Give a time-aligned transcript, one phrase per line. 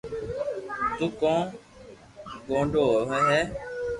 [0.97, 1.43] تو ڪون
[2.47, 3.41] گوڌو ھوئي ھي